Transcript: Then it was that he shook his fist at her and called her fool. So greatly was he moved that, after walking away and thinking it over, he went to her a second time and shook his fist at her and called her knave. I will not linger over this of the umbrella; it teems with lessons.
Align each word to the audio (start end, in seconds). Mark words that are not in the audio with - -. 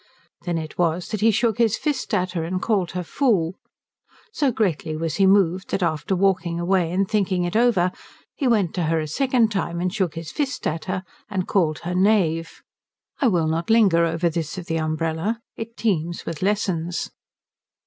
Then 0.45 0.57
it 0.57 0.79
was 0.79 1.09
that 1.09 1.21
he 1.21 1.29
shook 1.29 1.59
his 1.59 1.77
fist 1.77 2.11
at 2.11 2.31
her 2.31 2.43
and 2.43 2.59
called 2.59 2.93
her 2.93 3.03
fool. 3.03 3.59
So 4.33 4.51
greatly 4.51 4.97
was 4.97 5.17
he 5.17 5.27
moved 5.27 5.69
that, 5.69 5.83
after 5.83 6.15
walking 6.15 6.59
away 6.59 6.91
and 6.91 7.07
thinking 7.07 7.43
it 7.43 7.55
over, 7.55 7.91
he 8.33 8.47
went 8.47 8.73
to 8.73 8.85
her 8.85 8.99
a 8.99 9.07
second 9.07 9.51
time 9.51 9.79
and 9.79 9.93
shook 9.93 10.15
his 10.15 10.31
fist 10.31 10.65
at 10.65 10.85
her 10.85 11.03
and 11.29 11.47
called 11.47 11.77
her 11.85 11.93
knave. 11.93 12.63
I 13.19 13.27
will 13.27 13.45
not 13.45 13.69
linger 13.69 14.03
over 14.03 14.27
this 14.27 14.57
of 14.57 14.65
the 14.65 14.77
umbrella; 14.77 15.39
it 15.55 15.77
teems 15.77 16.25
with 16.25 16.41
lessons. 16.41 17.11